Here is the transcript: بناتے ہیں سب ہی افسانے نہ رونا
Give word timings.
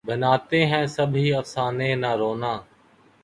بناتے 0.07 0.59
ہیں 0.65 0.85
سب 0.87 1.09
ہی 1.15 1.27
افسانے 1.33 1.89
نہ 1.95 2.11
رونا 2.19 2.53